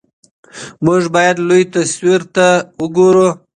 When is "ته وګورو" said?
2.35-3.29